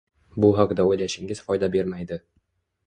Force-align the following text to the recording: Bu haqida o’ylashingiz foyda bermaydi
Bu 0.45 0.49
haqida 0.59 0.85
o’ylashingiz 0.93 1.45
foyda 1.51 1.73
bermaydi 1.77 2.21